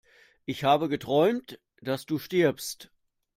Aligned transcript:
Ich 0.45 0.63
habe 0.63 0.89
geträumt, 0.89 1.59
dass 1.79 2.07
du 2.07 2.17
stirbst! 2.17 2.89